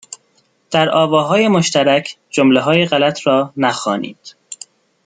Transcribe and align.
در 0.71 0.89
آواهای 0.89 1.47
مشترک 1.47 2.17
جملههای 2.29 2.85
غلط 2.85 3.27
را 3.27 3.53
نخوانید 3.57 4.35